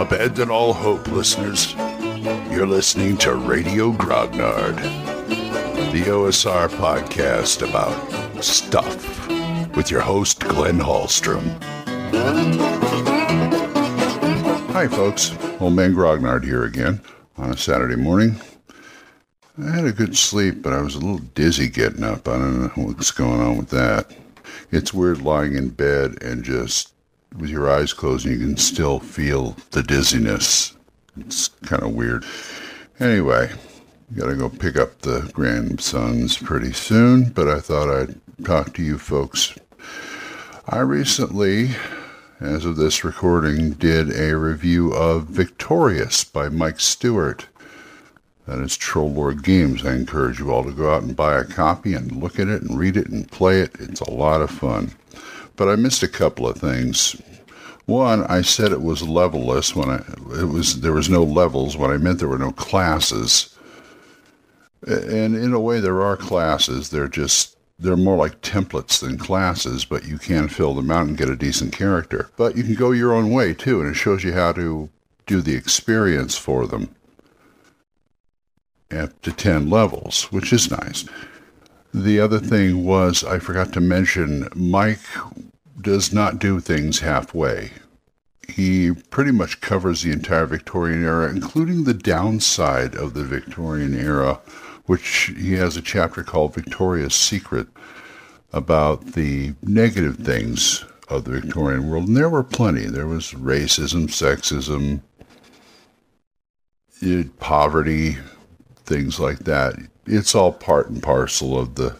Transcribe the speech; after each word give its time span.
Abandon 0.00 0.50
all 0.50 0.72
hope, 0.72 1.06
listeners. 1.08 1.74
You're 2.50 2.66
listening 2.66 3.18
to 3.18 3.34
Radio 3.34 3.92
Grognard, 3.92 4.76
the 5.92 6.04
OSR 6.04 6.70
podcast 6.70 7.68
about 7.68 8.42
stuff 8.42 9.28
with 9.76 9.90
your 9.90 10.00
host, 10.00 10.40
Glenn 10.40 10.78
Hallstrom. 10.78 11.44
Hi, 14.72 14.88
folks. 14.88 15.36
Old 15.60 15.74
Man 15.74 15.94
Grognard 15.94 16.44
here 16.44 16.64
again 16.64 17.02
on 17.36 17.50
a 17.50 17.56
Saturday 17.58 17.96
morning. 17.96 18.40
I 19.62 19.70
had 19.70 19.84
a 19.84 19.92
good 19.92 20.16
sleep, 20.16 20.62
but 20.62 20.72
I 20.72 20.80
was 20.80 20.94
a 20.94 21.00
little 21.00 21.18
dizzy 21.18 21.68
getting 21.68 22.04
up. 22.04 22.26
I 22.26 22.38
don't 22.38 22.74
know 22.74 22.84
what's 22.84 23.10
going 23.10 23.42
on 23.42 23.58
with 23.58 23.68
that. 23.68 24.10
It's 24.70 24.94
weird 24.94 25.20
lying 25.20 25.56
in 25.56 25.68
bed 25.68 26.22
and 26.22 26.42
just 26.42 26.94
with 27.36 27.50
your 27.50 27.70
eyes 27.70 27.92
closed, 27.92 28.26
you 28.26 28.38
can 28.38 28.56
still 28.56 28.98
feel 28.98 29.56
the 29.70 29.82
dizziness. 29.82 30.74
It's 31.18 31.48
kind 31.48 31.82
of 31.82 31.94
weird. 31.94 32.24
Anyway, 32.98 33.50
gotta 34.16 34.36
go 34.36 34.48
pick 34.48 34.76
up 34.76 35.00
the 35.00 35.30
grandsons 35.32 36.36
pretty 36.36 36.72
soon, 36.72 37.30
but 37.30 37.48
I 37.48 37.60
thought 37.60 37.88
I'd 37.88 38.44
talk 38.44 38.74
to 38.74 38.82
you 38.82 38.98
folks. 38.98 39.54
I 40.68 40.80
recently, 40.80 41.70
as 42.40 42.64
of 42.64 42.76
this 42.76 43.04
recording, 43.04 43.72
did 43.72 44.10
a 44.16 44.36
review 44.36 44.92
of 44.92 45.24
Victorious 45.24 46.24
by 46.24 46.48
Mike 46.48 46.80
Stewart. 46.80 47.46
That 48.46 48.58
is 48.58 48.76
Troll 48.76 49.12
Lord 49.12 49.42
Games. 49.42 49.84
I 49.84 49.94
encourage 49.94 50.40
you 50.40 50.50
all 50.50 50.64
to 50.64 50.72
go 50.72 50.92
out 50.92 51.02
and 51.02 51.14
buy 51.14 51.38
a 51.38 51.44
copy 51.44 51.94
and 51.94 52.20
look 52.20 52.38
at 52.38 52.48
it 52.48 52.62
and 52.62 52.78
read 52.78 52.96
it 52.96 53.08
and 53.08 53.30
play 53.30 53.60
it. 53.60 53.76
It's 53.78 54.00
a 54.00 54.10
lot 54.10 54.40
of 54.40 54.50
fun 54.50 54.92
but 55.60 55.68
I 55.68 55.76
missed 55.76 56.02
a 56.02 56.08
couple 56.08 56.48
of 56.48 56.56
things. 56.56 57.20
One, 57.84 58.24
I 58.24 58.40
said 58.40 58.72
it 58.72 58.80
was 58.80 59.02
levelless 59.02 59.76
when 59.76 59.90
I 59.90 59.96
it 60.40 60.48
was 60.48 60.80
there 60.80 60.94
was 60.94 61.10
no 61.10 61.22
levels 61.22 61.76
when 61.76 61.90
I 61.90 61.98
meant 61.98 62.18
there 62.18 62.28
were 62.28 62.38
no 62.38 62.52
classes. 62.52 63.54
And 64.86 65.36
in 65.36 65.52
a 65.52 65.60
way, 65.60 65.78
there 65.78 66.00
are 66.00 66.16
classes. 66.16 66.88
They're 66.88 67.08
just 67.08 67.58
they're 67.78 67.98
more 67.98 68.16
like 68.16 68.40
templates 68.40 69.00
than 69.00 69.18
classes, 69.18 69.84
but 69.84 70.06
you 70.06 70.16
can 70.16 70.48
fill 70.48 70.72
them 70.72 70.90
out 70.90 71.06
and 71.06 71.18
get 71.18 71.28
a 71.28 71.36
decent 71.36 71.74
character. 71.74 72.30
But 72.38 72.56
you 72.56 72.62
can 72.62 72.74
go 72.74 72.92
your 72.92 73.12
own 73.12 73.30
way 73.30 73.52
too, 73.52 73.82
and 73.82 73.90
it 73.90 73.96
shows 73.96 74.24
you 74.24 74.32
how 74.32 74.52
to 74.52 74.88
do 75.26 75.42
the 75.42 75.56
experience 75.56 76.38
for 76.38 76.66
them 76.66 76.94
up 78.90 79.20
to 79.20 79.30
10 79.30 79.68
levels, 79.68 80.32
which 80.32 80.54
is 80.54 80.70
nice. 80.70 81.04
The 81.92 82.18
other 82.18 82.38
thing 82.38 82.84
was 82.84 83.24
I 83.24 83.40
forgot 83.40 83.74
to 83.74 83.80
mention 83.80 84.48
Mike 84.54 85.00
does 85.82 86.12
not 86.12 86.38
do 86.38 86.60
things 86.60 87.00
halfway. 87.00 87.72
He 88.48 88.92
pretty 88.92 89.32
much 89.32 89.60
covers 89.60 90.02
the 90.02 90.12
entire 90.12 90.46
Victorian 90.46 91.04
era, 91.04 91.30
including 91.30 91.84
the 91.84 91.94
downside 91.94 92.94
of 92.94 93.14
the 93.14 93.24
Victorian 93.24 93.94
era, 93.94 94.40
which 94.86 95.32
he 95.38 95.52
has 95.54 95.76
a 95.76 95.82
chapter 95.82 96.22
called 96.22 96.54
Victoria's 96.54 97.14
Secret 97.14 97.68
about 98.52 99.12
the 99.12 99.54
negative 99.62 100.16
things 100.16 100.84
of 101.08 101.24
the 101.24 101.40
Victorian 101.40 101.88
world. 101.88 102.08
And 102.08 102.16
there 102.16 102.28
were 102.28 102.42
plenty. 102.42 102.86
There 102.86 103.06
was 103.06 103.32
racism, 103.32 104.08
sexism, 104.08 105.00
poverty, 107.38 108.16
things 108.84 109.20
like 109.20 109.40
that. 109.40 109.74
It's 110.06 110.34
all 110.34 110.52
part 110.52 110.88
and 110.90 111.02
parcel 111.02 111.58
of 111.58 111.76
the 111.76 111.96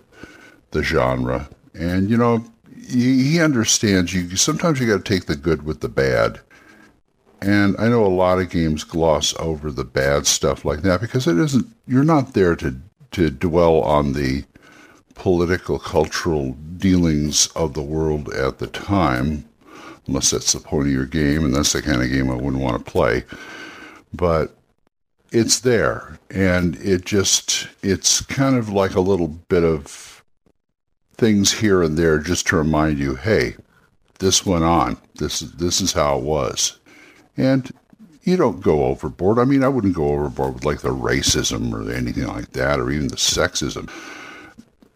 the 0.73 0.83
genre. 0.83 1.49
And 1.75 2.11
you 2.11 2.17
know, 2.17 2.45
he, 2.91 3.41
understands 3.41 4.13
you. 4.13 4.37
Sometimes 4.37 4.81
you 4.81 4.87
got 4.87 5.05
to 5.05 5.13
take 5.15 5.27
the 5.27 5.37
good 5.37 5.63
with 5.63 5.81
the 5.81 5.89
bad. 5.89 6.41
And 7.43 7.75
I 7.79 7.89
know 7.89 8.05
a 8.05 8.09
lot 8.09 8.39
of 8.39 8.51
games 8.51 8.85
gloss 8.85 9.35
over 9.39 9.71
the 9.71 9.85
bad 9.85 10.27
stuff 10.27 10.65
like 10.65 10.83
that 10.83 11.01
because 11.01 11.27
it 11.27 11.39
isn't. 11.39 11.67
You're 11.87 12.05
not 12.05 12.35
there 12.35 12.55
to 12.57 12.77
to 13.13 13.31
dwell 13.31 13.81
on 13.81 14.13
the 14.13 14.45
political, 15.15 15.79
cultural 15.79 16.53
dealings 16.77 17.49
of 17.49 17.75
the 17.75 17.83
world 17.83 18.33
at 18.35 18.59
the 18.59 18.67
time, 18.67 19.45
unless 20.07 20.31
that's 20.31 20.53
the 20.53 20.61
point 20.61 20.87
of 20.87 20.93
your 20.93 21.07
game, 21.07 21.45
and 21.45 21.55
that's 21.55 21.73
the 21.73 21.83
kind 21.83 22.03
of 22.03 22.11
game 22.11 22.31
I 22.31 22.35
wouldn't 22.35 22.63
want 22.63 22.85
to 22.85 22.91
play. 22.91 23.25
But 24.13 24.55
it's 25.33 25.61
there, 25.61 26.19
and 26.31 26.77
it 26.77 27.05
just 27.05 27.69
it's 27.83 28.21
kind 28.21 28.57
of 28.57 28.69
like 28.69 28.95
a 28.95 29.01
little 29.01 29.29
bit 29.29 29.65
of 29.65 30.10
things 31.21 31.53
here 31.53 31.83
and 31.83 31.99
there 31.99 32.19
just 32.19 32.47
to 32.49 32.57
remind 32.57 32.99
you, 32.99 33.15
hey, 33.15 33.55
this 34.19 34.45
went 34.45 34.65
on. 34.65 34.97
This 35.17 35.41
this 35.41 35.81
is 35.81 35.93
how 35.93 36.19
it 36.19 36.25
was, 36.25 36.79
and 37.37 37.71
you 38.23 38.37
don't 38.37 38.61
go 38.61 38.85
overboard. 38.87 39.39
I 39.39 39.45
mean, 39.45 39.63
I 39.63 39.69
wouldn't 39.69 39.95
go 39.95 40.09
overboard 40.09 40.55
with 40.55 40.65
like 40.65 40.81
the 40.81 40.89
racism 40.89 41.73
or 41.73 41.93
anything 41.93 42.27
like 42.27 42.51
that, 42.53 42.81
or 42.81 42.91
even 42.91 43.09
the 43.09 43.17
sexism. 43.17 43.91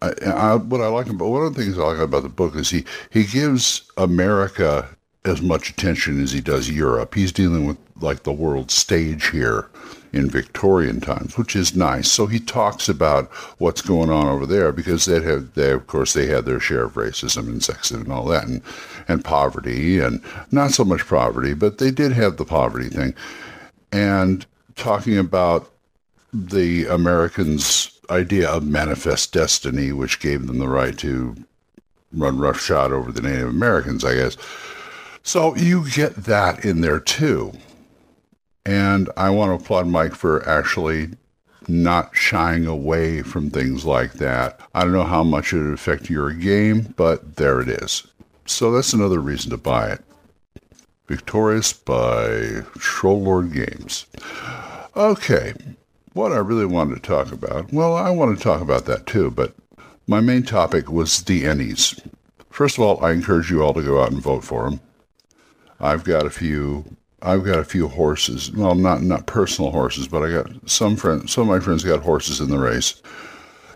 I, 0.01 0.13
I, 0.25 0.55
what 0.55 0.81
I 0.81 0.87
like 0.87 1.07
about 1.07 1.29
one 1.29 1.45
of 1.45 1.55
the 1.55 1.63
things 1.63 1.77
I 1.77 1.83
like 1.83 1.99
about 1.99 2.23
the 2.23 2.29
book 2.29 2.55
is 2.55 2.69
he 2.69 2.85
he 3.11 3.23
gives 3.23 3.89
America 3.97 4.89
as 5.25 5.41
much 5.41 5.69
attention 5.69 6.21
as 6.21 6.31
he 6.31 6.41
does 6.41 6.69
Europe. 6.69 7.15
He's 7.15 7.31
dealing 7.31 7.65
with 7.65 7.77
like 8.01 8.23
the 8.23 8.33
world 8.33 8.71
stage 8.71 9.29
here 9.29 9.69
in 10.15 10.29
Victorian 10.29 11.01
times, 11.01 11.37
which 11.37 11.57
is 11.57 11.75
nice. 11.75 12.09
So 12.09 12.25
he 12.25 12.39
talks 12.39 12.87
about 12.87 13.29
what's 13.59 13.81
going 13.81 14.09
on 14.09 14.27
over 14.27 14.45
there 14.45 14.71
because 14.71 15.03
they 15.05 15.21
have, 15.21 15.53
they 15.55 15.71
of 15.71 15.87
course, 15.87 16.13
they 16.13 16.27
had 16.27 16.45
their 16.45 16.59
share 16.59 16.85
of 16.85 16.93
racism 16.93 17.47
and 17.47 17.59
sexism 17.59 18.05
and 18.05 18.13
all 18.13 18.25
that, 18.27 18.47
and 18.47 18.61
and 19.07 19.23
poverty, 19.23 19.99
and 19.99 20.21
not 20.51 20.71
so 20.71 20.85
much 20.85 21.05
poverty, 21.05 21.53
but 21.53 21.77
they 21.77 21.91
did 21.91 22.13
have 22.13 22.37
the 22.37 22.45
poverty 22.45 22.89
thing, 22.89 23.13
and 23.91 24.45
talking 24.75 25.17
about 25.17 25.69
the 26.33 26.85
Americans' 26.85 27.91
idea 28.09 28.49
of 28.49 28.63
manifest 28.63 29.33
destiny, 29.33 29.91
which 29.91 30.21
gave 30.21 30.47
them 30.47 30.59
the 30.59 30.67
right 30.67 30.97
to 30.97 31.35
run 32.13 32.37
roughshod 32.37 32.93
over 32.93 33.11
the 33.11 33.21
Native 33.21 33.49
Americans, 33.49 34.05
I 34.05 34.15
guess. 34.15 34.37
So 35.23 35.55
you 35.55 35.89
get 35.89 36.15
that 36.15 36.63
in 36.63 36.81
there 36.81 36.99
too. 36.99 37.51
And 38.65 39.09
I 39.15 39.29
want 39.29 39.49
to 39.57 39.63
applaud 39.63 39.87
Mike 39.87 40.15
for 40.15 40.47
actually 40.47 41.09
not 41.67 42.15
shying 42.15 42.65
away 42.65 43.21
from 43.21 43.49
things 43.49 43.85
like 43.85 44.13
that. 44.13 44.59
I 44.73 44.81
don't 44.81 44.93
know 44.93 45.03
how 45.03 45.23
much 45.23 45.53
it 45.53 45.61
would 45.61 45.73
affect 45.73 46.09
your 46.09 46.31
game, 46.31 46.93
but 46.95 47.35
there 47.35 47.61
it 47.61 47.69
is. 47.69 48.07
So 48.45 48.71
that's 48.71 48.93
another 48.93 49.19
reason 49.19 49.51
to 49.51 49.57
buy 49.57 49.91
it. 49.91 50.01
Victorious 51.07 51.73
by 51.73 52.63
Troll 52.77 53.21
Lord 53.21 53.53
Games. 53.53 54.07
Okay, 54.95 55.53
what 56.13 56.31
I 56.31 56.37
really 56.37 56.65
wanted 56.65 56.95
to 56.95 57.01
talk 57.01 57.31
about, 57.31 57.71
well, 57.71 57.95
I 57.95 58.09
want 58.09 58.35
to 58.37 58.43
talk 58.43 58.61
about 58.61 58.85
that 58.85 59.05
too, 59.05 59.29
but 59.29 59.53
my 60.07 60.19
main 60.19 60.43
topic 60.43 60.89
was 60.89 61.23
the 61.23 61.43
Ennies. 61.43 61.99
First 62.49 62.77
of 62.77 62.83
all, 62.83 63.03
I 63.03 63.11
encourage 63.11 63.51
you 63.51 63.63
all 63.63 63.73
to 63.73 63.83
go 63.83 64.01
out 64.01 64.11
and 64.11 64.21
vote 64.21 64.43
for 64.43 64.69
them. 64.69 64.79
I've 65.79 66.03
got 66.03 66.25
a 66.25 66.31
few 66.31 66.85
I've 67.25 67.43
got 67.43 67.59
a 67.59 67.63
few 67.63 67.87
horses. 67.87 68.51
Well, 68.51 68.75
not 68.75 69.01
not 69.01 69.25
personal 69.25 69.71
horses, 69.71 70.07
but 70.07 70.23
I 70.23 70.31
got 70.31 70.69
some 70.69 70.95
friends. 70.95 71.33
Some 71.33 71.43
of 71.43 71.47
my 71.47 71.59
friends 71.59 71.83
got 71.83 72.03
horses 72.03 72.39
in 72.39 72.49
the 72.49 72.59
race. 72.59 73.01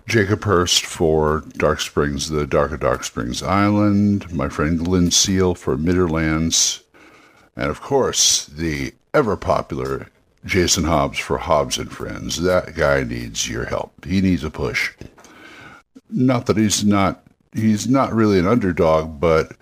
Jacob 0.08 0.44
Hurst 0.44 0.86
for 0.86 1.44
Dark 1.58 1.80
Springs, 1.80 2.30
the 2.30 2.48
Dark 2.48 2.72
of 2.72 2.80
Dark 2.80 3.04
Springs 3.04 3.44
Island. 3.44 4.32
My 4.32 4.50
friend 4.50 4.80
Glynn 4.80 5.12
Seal 5.12 5.56
for 5.56 5.78
Midderlands, 5.78 6.82
and 7.56 7.70
of 7.70 7.82
course 7.82 8.46
the 8.46 8.94
ever 9.14 9.36
popular 9.36 10.08
Jason 10.46 10.84
Hobbs 10.84 11.20
for 11.20 11.38
Hobbs 11.38 11.78
and 11.78 11.92
Friends. 11.92 12.42
That 12.42 12.76
guy 12.76 13.04
needs 13.04 13.50
your 13.50 13.66
help. 13.66 14.06
He 14.06 14.22
needs 14.22 14.44
a 14.44 14.50
push. 14.50 14.94
Not 16.10 16.46
that 16.46 16.58
he's 16.58 16.84
not 16.84 17.24
he's 17.54 17.88
not 17.88 18.14
really 18.14 18.40
an 18.40 18.48
underdog, 18.48 19.20
but 19.20 19.54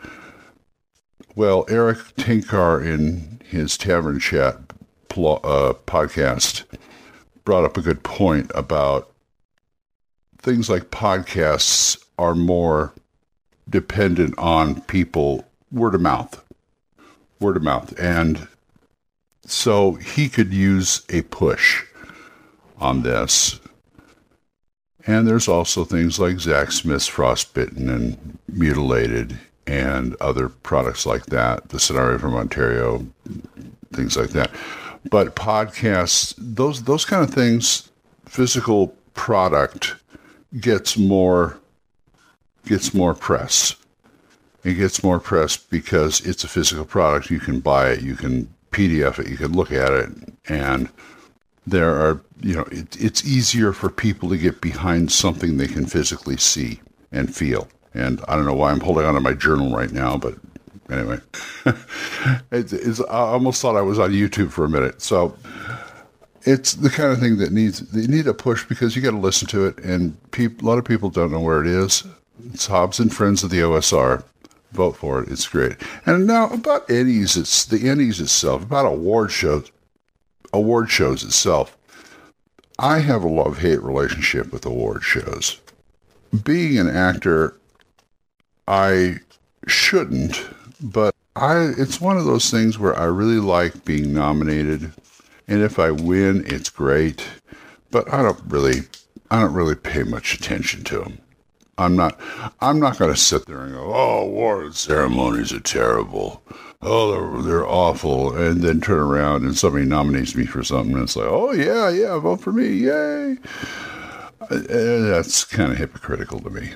well, 1.37 1.65
Erik 1.69 1.99
Tenkar 2.15 2.83
in 2.83 3.39
his 3.45 3.77
Tavern 3.77 4.19
Chat 4.19 4.57
pl- 5.07 5.39
uh, 5.43 5.73
podcast 5.85 6.63
brought 7.45 7.63
up 7.63 7.77
a 7.77 7.81
good 7.81 8.01
point 8.01 8.51
about 8.55 9.11
things 10.39 10.67
like 10.67 10.89
podcasts 10.89 12.03
are 12.17 12.33
more 12.33 12.91
dependent 13.69 14.35
on 14.39 14.81
people 14.81 15.45
word 15.71 15.93
of 15.93 16.01
mouth 16.01 16.43
word 17.39 17.55
of 17.55 17.61
mouth. 17.61 17.93
And 17.99 18.47
so 19.45 19.93
he 19.93 20.29
could 20.29 20.51
use 20.51 21.03
a 21.09 21.21
push 21.21 21.83
on 22.79 23.03
this. 23.03 23.59
And 25.05 25.27
there's 25.27 25.47
also 25.47 25.85
things 25.85 26.19
like 26.19 26.39
Zak 26.39 26.71
Smith's 26.71 27.05
Frostbitten 27.05 27.89
and 27.89 28.39
Mutilated 28.47 29.37
and 29.67 30.15
other 30.21 30.49
products 30.49 31.05
like 31.05 31.27
that, 31.27 31.69
the 31.69 31.79
scenario 31.79 32.17
from 32.17 32.35
Ontario, 32.35 33.05
things 33.93 34.17
like 34.17 34.29
that. 34.29 34.49
But 35.09 35.35
podcasts, 35.35 36.33
those 36.37 36.83
those 36.83 37.05
kind 37.05 37.23
of 37.23 37.33
things, 37.33 37.91
physical 38.25 38.95
product 39.13 39.95
gets 40.59 40.97
more 40.97 41.59
gets 42.65 42.93
more 42.93 43.13
press. 43.13 43.75
It 44.63 44.75
gets 44.75 45.03
more 45.03 45.19
press 45.19 45.55
because 45.55 46.19
it's 46.21 46.43
a 46.43 46.47
physical 46.47 46.85
product. 46.85 47.29
You 47.29 47.39
can 47.39 47.59
buy 47.59 47.91
it, 47.91 48.01
you 48.01 48.15
can 48.15 48.53
PDF 48.71 49.19
it. 49.19 49.27
You 49.27 49.37
can 49.37 49.53
look 49.53 49.71
at 49.71 49.93
it, 49.93 50.09
and 50.47 50.89
there 51.65 51.95
are, 51.95 52.21
you 52.41 52.55
know, 52.55 52.67
it, 52.71 52.99
it's 53.01 53.25
easier 53.25 53.73
for 53.73 53.89
people 53.89 54.29
to 54.29 54.37
get 54.37 54.61
behind 54.61 55.11
something 55.11 55.57
they 55.57 55.67
can 55.67 55.85
physically 55.85 56.37
see 56.37 56.81
and 57.11 57.33
feel. 57.33 57.67
And 57.97 58.23
I 58.27 58.35
don't 58.35 58.45
know 58.45 58.53
why 58.53 58.71
I'm 58.71 58.79
holding 58.79 59.05
on 59.05 59.15
to 59.15 59.19
my 59.19 59.33
journal 59.33 59.75
right 59.75 59.91
now, 59.91 60.17
but 60.17 60.35
anyway, 60.89 61.19
it's, 62.51 62.71
it's, 62.71 62.99
I 63.01 63.19
almost 63.19 63.61
thought 63.61 63.75
I 63.75 63.81
was 63.81 63.97
on 63.97 64.11
YouTube 64.11 64.51
for 64.51 64.65
a 64.65 64.69
minute. 64.69 65.01
So 65.01 65.35
it's 66.43 66.75
the 66.75 66.91
kind 66.91 67.11
of 67.11 67.19
thing 67.19 67.37
that 67.37 67.51
needs 67.51 67.79
they 67.79 68.07
need 68.07 68.27
a 68.27 68.33
push 68.33 68.63
because 68.65 68.95
you 68.95 69.01
got 69.01 69.11
to 69.11 69.17
listen 69.17 69.47
to 69.49 69.65
it, 69.65 69.79
and 69.79 70.15
a 70.37 70.49
lot 70.61 70.77
of 70.77 70.85
people 70.85 71.09
don't 71.09 71.31
know 71.31 71.39
where 71.39 71.61
it 71.61 71.67
is. 71.67 72.05
It's 72.53 72.67
Hobbs 72.67 72.99
and 72.99 73.13
Friends 73.13 73.43
of 73.43 73.49
the 73.49 73.59
OSR. 73.59 74.23
Vote 74.71 74.95
for 74.95 75.21
it; 75.21 75.29
it's 75.29 75.47
great. 75.47 75.75
And 76.05 76.27
now 76.27 76.49
about 76.49 76.87
Ennies, 76.87 77.35
it's 77.35 77.65
the 77.65 77.79
Ennies 77.79 78.21
itself, 78.21 78.63
about 78.63 78.85
award 78.85 79.31
shows, 79.31 79.71
award 80.53 80.91
shows 80.91 81.23
itself. 81.23 81.77
I 82.79 82.99
have 82.99 83.23
a 83.23 83.27
love 83.27 83.57
hate 83.57 83.81
relationship 83.81 84.53
with 84.53 84.65
award 84.65 85.03
shows. 85.03 85.59
Being 86.43 86.77
an 86.77 86.87
actor, 86.87 87.57
I 88.67 89.17
shouldn't, 89.67 90.47
but 90.81 91.15
I 91.35 91.73
it's 91.77 92.01
one 92.01 92.17
of 92.17 92.25
those 92.25 92.49
things 92.49 92.77
where 92.77 92.97
I 92.97 93.05
really 93.05 93.39
like 93.39 93.85
being 93.85 94.13
nominated 94.13 94.91
and 95.47 95.61
if 95.61 95.79
I 95.79 95.91
win, 95.91 96.43
it's 96.45 96.69
great. 96.69 97.25
But 97.89 98.11
I 98.13 98.21
don't 98.21 98.39
really, 98.47 98.81
I 99.31 99.39
don't 99.39 99.53
really 99.53 99.75
pay 99.75 100.03
much 100.03 100.33
attention 100.33 100.83
to 100.85 100.99
them. 100.99 101.19
I'm 101.77 101.95
not, 101.95 102.19
I'm 102.59 102.79
not 102.79 102.97
going 102.97 103.13
to 103.13 103.19
sit 103.19 103.45
there 103.45 103.61
and 103.61 103.73
go, 103.73 103.93
oh, 103.93 104.23
award 104.23 104.75
ceremonies 104.75 105.53
are 105.53 105.59
terrible. 105.59 106.41
Oh, 106.81 107.11
they're, 107.11 107.43
they're 107.43 107.67
awful. 107.67 108.35
And 108.35 108.61
then 108.61 108.81
turn 108.81 108.99
around 108.99 109.45
and 109.45 109.55
somebody 109.55 109.85
nominates 109.85 110.35
me 110.35 110.45
for 110.45 110.63
something 110.63 110.93
and 110.93 111.03
it's 111.03 111.15
like, 111.15 111.27
oh, 111.29 111.51
yeah, 111.51 111.89
yeah, 111.89 112.17
vote 112.19 112.41
for 112.41 112.51
me. 112.51 112.67
Yay. 112.67 113.37
Uh, 114.41 114.57
that's 114.59 115.43
kind 115.45 115.71
of 115.71 115.77
hypocritical 115.77 116.39
to 116.41 116.49
me. 116.49 116.71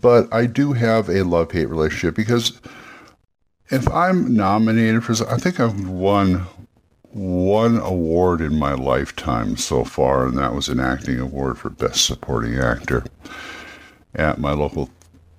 But 0.00 0.32
I 0.32 0.46
do 0.46 0.72
have 0.72 1.10
a 1.10 1.22
love 1.22 1.52
hate 1.52 1.68
relationship 1.68 2.14
because 2.14 2.60
if 3.68 3.86
I'm 3.88 4.34
nominated 4.34 5.04
for, 5.04 5.12
I 5.30 5.36
think 5.36 5.60
I've 5.60 5.86
won 5.86 6.46
one 7.10 7.76
award 7.78 8.40
in 8.40 8.58
my 8.58 8.72
lifetime 8.72 9.56
so 9.58 9.84
far, 9.84 10.26
and 10.26 10.38
that 10.38 10.54
was 10.54 10.70
an 10.70 10.80
acting 10.80 11.20
award 11.20 11.58
for 11.58 11.68
Best 11.68 12.06
Supporting 12.06 12.58
Actor 12.58 13.04
at 14.14 14.38
my 14.38 14.52
local 14.52 14.88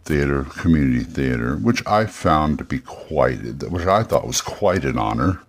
theater, 0.05 0.43
community 0.43 1.03
theater, 1.03 1.55
which 1.55 1.85
I 1.87 2.05
found 2.05 2.59
to 2.59 2.63
be 2.63 2.79
quite, 2.79 3.39
which 3.63 3.87
I 3.87 4.03
thought 4.03 4.27
was 4.27 4.41
quite 4.41 4.85
an 4.85 4.99
honor. 4.99 5.41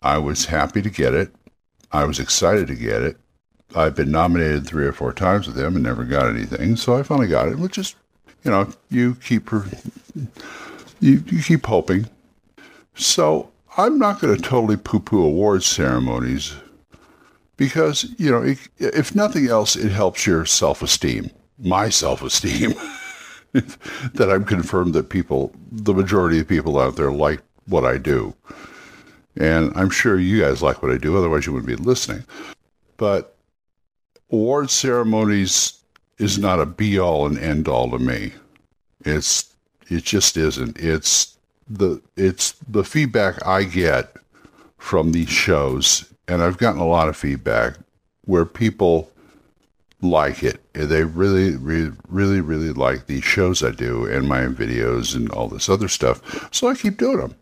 I 0.00 0.16
was 0.16 0.46
happy 0.46 0.80
to 0.80 0.90
get 0.90 1.12
it. 1.12 1.34
I 1.90 2.04
was 2.04 2.18
excited 2.18 2.68
to 2.68 2.74
get 2.74 3.02
it. 3.02 3.18
I've 3.74 3.94
been 3.94 4.10
nominated 4.10 4.66
three 4.66 4.86
or 4.86 4.92
four 4.92 5.12
times 5.12 5.46
with 5.46 5.56
them 5.56 5.74
and 5.74 5.84
never 5.84 6.04
got 6.04 6.28
anything, 6.28 6.76
so 6.76 6.96
I 6.96 7.02
finally 7.02 7.28
got 7.28 7.48
it. 7.48 7.58
Which 7.58 7.78
is, 7.78 7.94
you 8.44 8.50
know, 8.50 8.68
you 8.90 9.14
keep 9.16 9.50
you, 11.00 11.22
you 11.26 11.42
keep 11.42 11.66
hoping. 11.66 12.08
So 12.94 13.50
I'm 13.76 13.98
not 13.98 14.20
going 14.20 14.36
to 14.36 14.42
totally 14.42 14.76
poo 14.76 15.00
poo 15.00 15.24
awards 15.24 15.66
ceremonies 15.66 16.54
because, 17.56 18.12
you 18.18 18.30
know, 18.30 18.54
if 18.78 19.14
nothing 19.14 19.48
else, 19.48 19.76
it 19.76 19.90
helps 19.90 20.26
your 20.26 20.44
self 20.44 20.82
esteem, 20.82 21.30
my 21.58 21.88
self 21.88 22.22
esteem, 22.22 22.74
that 23.52 24.30
I'm 24.30 24.44
confirmed 24.44 24.94
that 24.94 25.08
people, 25.08 25.52
the 25.70 25.94
majority 25.94 26.40
of 26.40 26.48
people 26.48 26.78
out 26.78 26.96
there 26.96 27.12
like 27.12 27.40
what 27.66 27.84
I 27.84 27.98
do. 27.98 28.34
And 29.36 29.72
I'm 29.74 29.90
sure 29.90 30.18
you 30.18 30.42
guys 30.42 30.62
like 30.62 30.82
what 30.82 30.92
I 30.92 30.98
do, 30.98 31.16
otherwise, 31.16 31.46
you 31.46 31.52
wouldn't 31.52 31.68
be 31.68 31.82
listening. 31.82 32.24
But 32.98 33.36
award 34.32 34.70
ceremonies 34.70 35.78
is 36.18 36.38
not 36.38 36.60
a 36.60 36.66
be 36.66 36.98
all 36.98 37.26
and 37.26 37.38
end 37.38 37.68
all 37.68 37.90
to 37.90 37.98
me. 37.98 38.32
It's, 39.04 39.52
it 39.88 40.04
just 40.04 40.36
isn't. 40.36 40.78
It's, 40.78 41.36
the 41.68 42.02
it's 42.16 42.52
the 42.68 42.84
feedback 42.84 43.44
I 43.46 43.64
get 43.64 44.16
from 44.78 45.12
these 45.12 45.28
shows, 45.28 46.12
and 46.28 46.42
I've 46.42 46.58
gotten 46.58 46.80
a 46.80 46.86
lot 46.86 47.08
of 47.08 47.16
feedback 47.16 47.76
where 48.24 48.44
people 48.44 49.10
like 50.00 50.42
it. 50.42 50.60
They 50.72 51.04
really, 51.04 51.56
really, 51.56 51.96
really, 52.08 52.40
really 52.40 52.72
like 52.72 53.06
these 53.06 53.24
shows 53.24 53.62
I 53.62 53.70
do 53.70 54.04
and 54.06 54.28
my 54.28 54.40
videos 54.46 55.14
and 55.14 55.30
all 55.30 55.48
this 55.48 55.68
other 55.68 55.88
stuff. 55.88 56.48
So 56.52 56.68
I 56.68 56.74
keep 56.74 56.98
doing 56.98 57.18
them. 57.18 57.34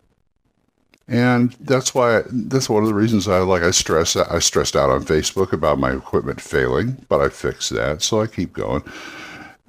And 1.10 1.52
that's 1.54 1.92
why 1.92 2.22
that's 2.30 2.70
one 2.70 2.84
of 2.84 2.88
the 2.88 2.94
reasons 2.94 3.26
I 3.26 3.38
like 3.38 3.64
I 3.64 3.72
stress 3.72 4.14
I 4.14 4.38
stressed 4.38 4.76
out 4.76 4.90
on 4.90 5.02
Facebook 5.02 5.52
about 5.52 5.80
my 5.80 5.90
equipment 5.90 6.40
failing, 6.40 7.04
but 7.08 7.20
I 7.20 7.28
fixed 7.28 7.70
that, 7.70 8.00
so 8.00 8.20
I 8.20 8.28
keep 8.28 8.52
going. 8.52 8.84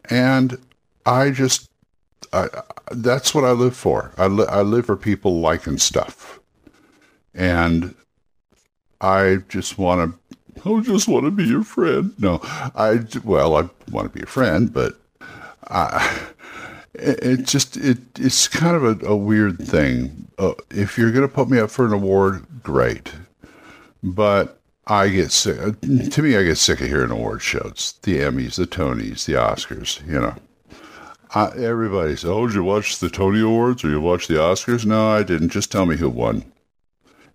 And 0.08 0.60
I 1.04 1.32
just 1.32 1.72
I, 2.32 2.48
that's 2.92 3.34
what 3.34 3.44
I 3.44 3.52
live 3.52 3.76
for. 3.76 4.12
I, 4.20 4.28
li- 4.28 4.46
I 4.50 4.62
live 4.62 4.86
for 4.86 4.96
people 4.96 5.40
liking 5.40 5.80
stuff, 5.80 6.40
and 7.34 7.96
I 9.02 9.38
just 9.50 9.80
want 9.80 10.14
to. 10.14 10.20
I 10.64 10.82
just 10.82 11.08
want 11.08 11.26
to 11.26 11.32
be 11.32 11.46
your 11.46 11.64
friend. 11.64 12.14
No, 12.20 12.40
I 12.44 13.00
well, 13.24 13.56
I 13.56 13.68
want 13.90 14.14
to 14.14 14.16
be 14.16 14.22
a 14.22 14.28
friend, 14.28 14.72
but 14.72 14.94
I, 15.68 16.20
it, 16.94 17.46
just 17.48 17.78
it 17.78 17.98
it's 18.20 18.48
kind 18.48 18.76
of 18.76 18.84
a, 18.84 19.06
a 19.08 19.16
weird 19.16 19.60
thing. 19.60 20.28
Uh, 20.38 20.54
if 20.70 20.98
you're 20.98 21.12
going 21.12 21.28
to 21.28 21.34
put 21.34 21.50
me 21.50 21.60
up 21.60 21.72
for 21.72 21.86
an 21.86 21.94
award, 21.94 22.46
great, 22.64 23.14
but 24.04 24.60
I 24.88 25.10
get 25.10 25.32
sick. 25.32 25.80
To 25.82 26.22
me, 26.22 26.36
I 26.36 26.44
get 26.44 26.58
sick 26.58 26.82
of 26.82 26.88
hearing 26.88 27.12
award 27.12 27.42
shows, 27.42 27.96
the 28.04 28.20
Emmys, 28.20 28.56
the 28.56 28.66
Tonys, 28.66 29.26
the 29.26 29.34
Oscars. 29.34 30.06
You 30.06 30.20
know, 30.20 30.36
I, 31.34 31.52
everybody 31.58 32.16
says, 32.16 32.30
"Oh, 32.30 32.48
did 32.48 32.56
you 32.56 32.64
watch 32.64 33.00
the 33.00 33.10
Tony 33.10 33.42
Awards 33.42 33.84
or 33.84 33.90
you 33.90 34.02
watch 34.02 34.28
the 34.28 34.36
Oscars?" 34.36 34.86
No, 34.86 35.10
I 35.10 35.24
didn't. 35.24 35.50
Just 35.50 35.72
tell 35.72 35.86
me 35.86 35.96
who 35.98 36.10
won, 36.10 36.44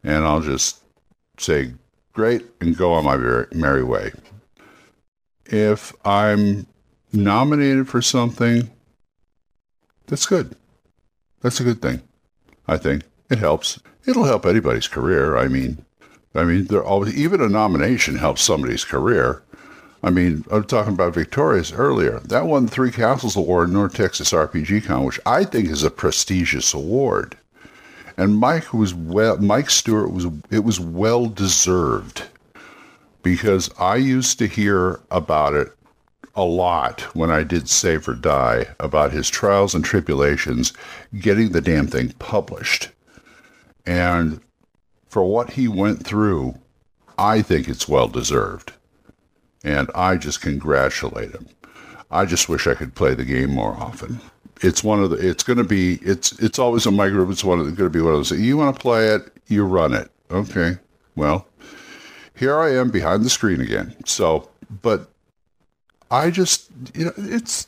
and 0.04 0.24
I'll 0.24 0.42
just 0.42 0.82
say, 1.38 1.72
"Great," 2.12 2.44
and 2.60 2.76
go 2.76 2.92
on 2.92 3.04
my 3.04 3.16
merry 3.54 3.84
way. 3.84 4.12
If 5.46 5.94
I'm 6.04 6.66
nominated 7.12 7.88
for 7.88 8.02
something, 8.02 8.68
that's 10.06 10.26
good. 10.26 10.56
That's 11.40 11.60
a 11.60 11.64
good 11.64 11.82
thing. 11.82 12.02
I 12.66 12.76
think 12.76 13.02
it 13.30 13.38
helps. 13.38 13.78
It'll 14.06 14.24
help 14.24 14.46
anybody's 14.46 14.88
career. 14.88 15.36
I 15.36 15.48
mean, 15.48 15.84
I 16.34 16.44
mean, 16.44 16.64
there 16.66 16.84
always 16.84 17.16
even 17.16 17.40
a 17.40 17.48
nomination 17.48 18.16
helps 18.16 18.42
somebody's 18.42 18.84
career. 18.84 19.42
I 20.02 20.10
mean, 20.10 20.44
I 20.52 20.56
was 20.56 20.66
talking 20.66 20.92
about 20.92 21.14
Victorious 21.14 21.72
earlier. 21.72 22.20
That 22.20 22.46
won 22.46 22.68
Three 22.68 22.92
Castles 22.92 23.36
Award, 23.36 23.70
North 23.70 23.94
Texas 23.94 24.32
RPG 24.32 24.84
Con, 24.84 25.04
which 25.04 25.18
I 25.26 25.44
think 25.44 25.68
is 25.68 25.82
a 25.82 25.90
prestigious 25.90 26.74
award. 26.74 27.36
And 28.16 28.36
Mike 28.36 28.72
was 28.72 28.94
well. 28.94 29.38
Mike 29.38 29.70
Stewart 29.70 30.12
was. 30.12 30.26
It 30.50 30.64
was 30.64 30.80
well 30.80 31.26
deserved 31.26 32.22
because 33.22 33.70
I 33.78 33.96
used 33.96 34.38
to 34.38 34.46
hear 34.46 35.00
about 35.10 35.54
it 35.54 35.75
a 36.36 36.44
lot 36.44 37.00
when 37.14 37.30
I 37.30 37.42
did 37.42 37.68
Save 37.68 38.06
or 38.08 38.14
Die 38.14 38.66
about 38.78 39.12
his 39.12 39.28
trials 39.28 39.74
and 39.74 39.84
tribulations 39.84 40.72
getting 41.18 41.50
the 41.50 41.60
damn 41.60 41.86
thing 41.86 42.12
published. 42.18 42.90
And 43.86 44.40
for 45.08 45.24
what 45.24 45.50
he 45.52 45.66
went 45.66 46.04
through, 46.06 46.54
I 47.18 47.42
think 47.42 47.68
it's 47.68 47.88
well 47.88 48.08
deserved 48.08 48.72
and 49.66 49.90
I 49.94 50.16
just 50.16 50.40
congratulate 50.40 51.32
him. 51.32 51.48
I 52.10 52.24
just 52.24 52.48
wish 52.48 52.68
I 52.68 52.74
could 52.74 52.94
play 52.94 53.14
the 53.14 53.24
game 53.24 53.50
more 53.50 53.72
often. 53.72 54.20
It's 54.62 54.84
one 54.84 55.02
of 55.02 55.10
the. 55.10 55.16
It's 55.16 55.42
going 55.42 55.58
to 55.58 55.64
be. 55.64 55.96
It's 55.96 56.32
it's 56.38 56.58
always 56.58 56.86
in 56.86 56.94
my 56.94 57.08
group. 57.08 57.30
It's 57.30 57.44
one 57.44 57.58
of 57.58 57.66
going 57.66 57.76
to 57.76 57.90
be 57.90 58.00
one 58.00 58.12
of 58.12 58.18
those. 58.18 58.30
You 58.30 58.56
want 58.56 58.74
to 58.74 58.80
play 58.80 59.08
it, 59.08 59.22
you 59.48 59.64
run 59.64 59.92
it. 59.92 60.10
Okay. 60.30 60.78
Well, 61.16 61.46
here 62.36 62.58
I 62.58 62.74
am 62.74 62.90
behind 62.90 63.24
the 63.24 63.30
screen 63.30 63.60
again. 63.60 63.94
So, 64.06 64.48
but 64.82 65.10
I 66.10 66.30
just 66.30 66.70
you 66.94 67.06
know 67.06 67.12
it's 67.16 67.66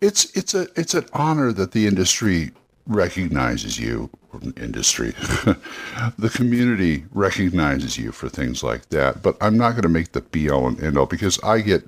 it's 0.00 0.36
it's 0.36 0.54
a 0.54 0.68
it's 0.76 0.94
an 0.94 1.06
honor 1.12 1.52
that 1.52 1.72
the 1.72 1.86
industry 1.86 2.52
recognizes 2.86 3.78
you 3.78 4.10
industry. 4.56 5.10
the 6.18 6.30
community 6.32 7.04
recognizes 7.12 7.98
you 7.98 8.12
for 8.12 8.28
things 8.28 8.62
like 8.62 8.88
that, 8.90 9.22
but 9.22 9.36
I'm 9.40 9.56
not 9.56 9.72
going 9.72 9.82
to 9.82 9.88
make 9.88 10.12
the 10.12 10.20
be 10.20 10.50
all 10.50 10.66
and 10.68 10.82
end 10.82 10.98
all 10.98 11.06
because 11.06 11.38
I 11.42 11.60
get 11.60 11.84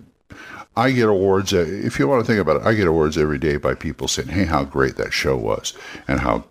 I 0.77 0.93
get 0.93 1.09
awards. 1.09 1.53
Uh, 1.53 1.67
if 1.69 1.99
you 1.99 2.07
want 2.09 2.25
to 2.25 2.27
think 2.27 2.41
about 2.41 2.57
it, 2.57 2.67
I 2.67 2.75
get 2.75 2.87
awards 2.87 3.19
every 3.19 3.39
day 3.39 3.57
by 3.57 3.75
people 3.75 4.09
saying, 4.09 4.29
"Hey, 4.29 4.45
how 4.45 4.65
great 4.65 4.97
that 4.97 5.13
show 5.13 5.37
was," 5.37 5.75
and 6.07 6.21
how 6.21 6.45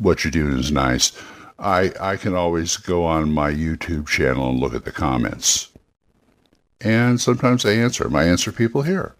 what 0.00 0.24
you're 0.24 0.30
doing 0.30 0.58
is 0.58 0.72
nice. 0.72 1.12
I 1.58 1.92
I 2.00 2.16
can 2.16 2.34
always 2.34 2.76
go 2.76 3.04
on 3.04 3.32
my 3.32 3.52
YouTube 3.52 4.08
channel 4.08 4.50
and 4.50 4.58
look 4.58 4.74
at 4.74 4.84
the 4.84 4.92
comments, 4.92 5.68
and 6.82 7.20
sometimes 7.20 7.64
I 7.64 7.72
answer. 7.72 8.14
I 8.14 8.24
answer 8.24 8.52
people 8.52 8.82
here. 8.82 9.14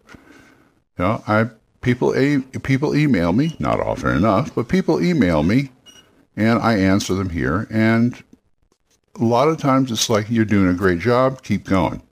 You 0.99 1.05
know, 1.05 1.25
I 1.27 1.51
people 1.81 2.15
a 2.17 2.39
people 2.61 2.95
email 2.95 3.33
me 3.33 3.57
not 3.59 3.81
often 3.81 4.17
enough, 4.17 4.55
but 4.55 4.69
people 4.69 5.03
email 5.03 5.43
me 5.43 5.71
and 6.37 6.59
I 6.59 6.77
answer 6.79 7.15
them 7.15 7.31
here. 7.31 7.67
And 7.71 8.23
a 9.21 9.25
lot 9.25 9.49
of 9.49 9.59
times 9.59 9.91
it's 9.91 10.09
like 10.09 10.31
you're 10.31 10.45
doing 10.45 10.69
a 10.69 10.75
great 10.75 10.99
job, 10.99 11.43
keep 11.43 11.65
going. 11.65 12.03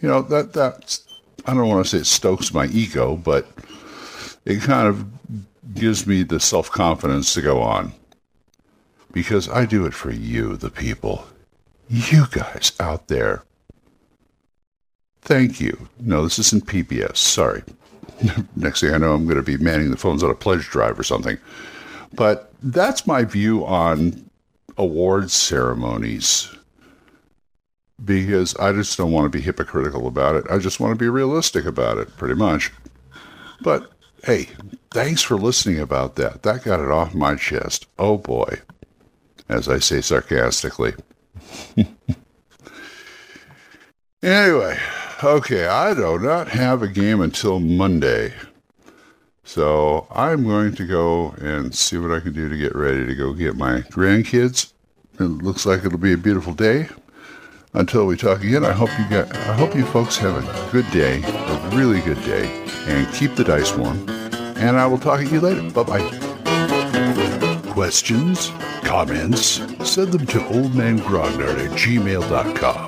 You 0.00 0.08
know 0.08 0.22
that 0.22 0.52
that's 0.52 1.06
I 1.46 1.54
don't 1.54 1.68
want 1.68 1.84
to 1.84 1.90
say 1.90 1.98
it 1.98 2.06
stokes 2.06 2.52
my 2.52 2.66
ego, 2.66 3.16
but 3.16 3.48
it 4.44 4.60
kind 4.60 4.86
of 4.86 5.06
gives 5.74 6.06
me 6.06 6.22
the 6.22 6.40
self 6.40 6.70
confidence 6.70 7.34
to 7.34 7.42
go 7.42 7.60
on 7.60 7.92
because 9.12 9.48
I 9.48 9.64
do 9.64 9.86
it 9.86 9.94
for 9.94 10.10
you, 10.10 10.56
the 10.56 10.70
people, 10.70 11.26
you 11.88 12.26
guys 12.30 12.72
out 12.78 13.08
there. 13.08 13.44
Thank 15.28 15.60
you. 15.60 15.88
No, 16.00 16.24
this 16.24 16.38
isn't 16.38 16.64
PBS. 16.64 17.18
Sorry. 17.18 17.62
Next 18.56 18.80
thing 18.80 18.94
I 18.94 18.96
know, 18.96 19.12
I'm 19.12 19.24
going 19.24 19.36
to 19.36 19.42
be 19.42 19.58
manning 19.58 19.90
the 19.90 19.98
phones 19.98 20.22
on 20.22 20.30
a 20.30 20.34
pledge 20.34 20.70
drive 20.70 20.98
or 20.98 21.02
something. 21.02 21.36
But 22.14 22.50
that's 22.62 23.06
my 23.06 23.24
view 23.24 23.66
on 23.66 24.30
awards 24.78 25.34
ceremonies 25.34 26.50
because 28.02 28.56
I 28.56 28.72
just 28.72 28.96
don't 28.96 29.12
want 29.12 29.30
to 29.30 29.38
be 29.38 29.44
hypocritical 29.44 30.06
about 30.06 30.34
it. 30.34 30.46
I 30.50 30.56
just 30.56 30.80
want 30.80 30.92
to 30.92 30.98
be 30.98 31.10
realistic 31.10 31.66
about 31.66 31.98
it, 31.98 32.16
pretty 32.16 32.34
much. 32.34 32.72
But 33.60 33.92
hey, 34.24 34.48
thanks 34.92 35.20
for 35.20 35.36
listening 35.36 35.78
about 35.78 36.16
that. 36.16 36.42
That 36.42 36.64
got 36.64 36.80
it 36.80 36.90
off 36.90 37.14
my 37.14 37.34
chest. 37.34 37.86
Oh 37.98 38.16
boy, 38.16 38.62
as 39.46 39.68
I 39.68 39.78
say 39.78 40.00
sarcastically. 40.00 40.94
anyway, 44.22 44.78
okay, 45.22 45.66
I 45.66 45.94
do 45.94 46.18
not 46.18 46.48
have 46.48 46.82
a 46.82 46.88
game 46.88 47.20
until 47.20 47.60
Monday. 47.60 48.32
So 49.44 50.06
I'm 50.10 50.44
going 50.44 50.74
to 50.74 50.86
go 50.86 51.30
and 51.38 51.74
see 51.74 51.96
what 51.96 52.10
I 52.10 52.20
can 52.20 52.34
do 52.34 52.48
to 52.48 52.56
get 52.56 52.74
ready 52.74 53.06
to 53.06 53.14
go 53.14 53.32
get 53.32 53.56
my 53.56 53.80
grandkids. 53.80 54.72
It 55.18 55.22
looks 55.22 55.64
like 55.64 55.84
it'll 55.84 55.98
be 55.98 56.12
a 56.12 56.18
beautiful 56.18 56.52
day. 56.52 56.88
Until 57.74 58.06
we 58.06 58.16
talk 58.16 58.42
again, 58.42 58.64
I 58.64 58.72
hope 58.72 58.90
you 58.98 59.08
get 59.08 59.34
I 59.34 59.54
hope 59.54 59.74
you 59.74 59.84
folks 59.86 60.16
have 60.18 60.36
a 60.36 60.72
good 60.72 60.90
day, 60.90 61.22
a 61.22 61.70
really 61.74 62.00
good 62.00 62.22
day, 62.24 62.46
and 62.86 63.12
keep 63.14 63.34
the 63.34 63.44
dice 63.44 63.74
warm. 63.74 64.08
And 64.56 64.76
I 64.76 64.86
will 64.86 64.98
talk 64.98 65.20
to 65.20 65.26
you 65.26 65.40
later. 65.40 65.62
Bye 65.70 65.82
bye. 65.82 67.72
Questions? 67.72 68.50
Comments? 68.82 69.62
Send 69.84 70.12
them 70.12 70.26
to 70.26 70.38
oldmangrognard 70.38 71.64
at 71.64 71.70
gmail.com. 71.78 72.87